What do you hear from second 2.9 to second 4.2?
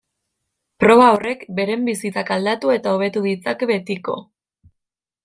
hobetu ditzake betiko.